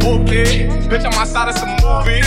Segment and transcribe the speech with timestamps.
[0.00, 0.68] Whoopty.
[0.88, 2.20] Bitch, I'm outside of some movie.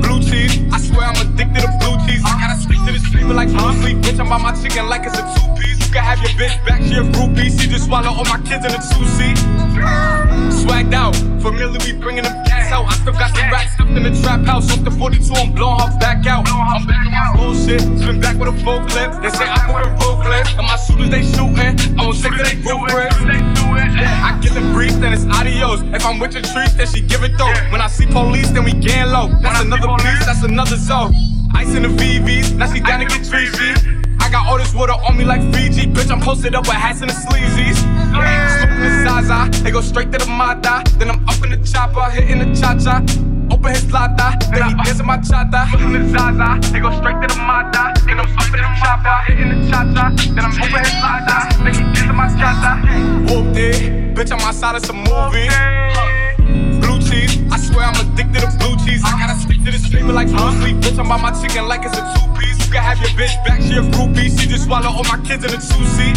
[0.00, 0.58] Blue cheese.
[0.72, 2.22] I swear I'm addicted to blue cheese.
[2.24, 3.98] I gotta stick to this flavor like blue sleep.
[3.98, 5.78] Bitch, I'm by my chicken like it's a two piece.
[5.84, 7.48] You can have your bitch back, she a groupie.
[7.52, 9.38] She just swallow all my kids in a two seat.
[10.52, 12.86] Swagged out, familiar, we bringing them gas out.
[12.86, 14.70] I still got some racks stuffed in the trap house.
[14.72, 16.48] Off the 42, I'm blowing her back out.
[16.48, 19.12] I'm back on my bullshit, spin back with a full clip.
[19.22, 21.76] They say I'm moving full clip, and my shooters they shooting.
[21.98, 22.84] I won't take they roof
[24.78, 25.82] brief, then it's adios.
[25.92, 27.52] If I'm with your trees, then she give it though.
[27.72, 29.26] When I see police, then we gang low.
[29.42, 31.12] That's another police, that's another zone.
[31.56, 33.74] Ice in the VVs, now she down to get treachy.
[34.20, 35.86] I got all this water on me like Fiji.
[35.88, 37.78] Bitch, I'm posted up with hats and the sleazies.
[38.54, 40.84] Smoking the Zaza, they go straight to the Mata.
[40.98, 43.02] Then I'm up in the chopper, hitting the cha cha.
[43.50, 45.66] Open his lata, then he dancing my chata.
[45.70, 47.98] Smoking the Zaza, they go straight to the Mata.
[48.06, 50.04] Then I'm up in the chopper, hitting the cha cha.
[50.34, 52.72] Then I'm open his lata, then he dancing my chata.
[53.26, 53.47] Whooped it,
[54.28, 55.48] bitch, I'm outside of some movie.
[56.80, 59.02] Blue cheese, I swear I'm addicted to blue cheese.
[59.04, 60.76] I gotta stick to the flavor like blue sleep.
[60.76, 62.58] Bitch, I'm by my chicken like it's a two piece.
[62.66, 64.28] You can have your bitch back, she a groupie.
[64.38, 66.16] She just swallow all my kids in a two seat.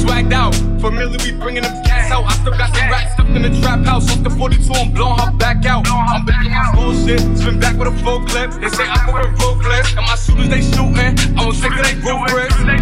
[0.00, 2.24] Swagged out, familiar, we bringing them gas out.
[2.24, 4.10] I still got some racks stuffed in the trap house.
[4.10, 5.86] Off the 42, I'm blowing her back out.
[5.88, 8.52] I'm back on my bullshit, spin back with a full clip.
[8.52, 11.36] They say I'm full clip, and my shooters they shooting.
[11.36, 12.77] I won't take they bricks.